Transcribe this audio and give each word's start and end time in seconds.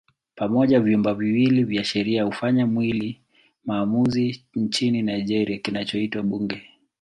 Pamoja 0.35 0.79
vyumba 0.79 1.13
viwili 1.13 1.63
vya 1.63 1.83
sheria 1.83 2.23
hufanya 2.23 2.67
mwili 2.67 3.21
maamuzi 3.65 4.45
nchini 4.55 5.01
Nigeria 5.01 5.57
kinachoitwa 5.57 6.23
Bunge. 6.23 6.61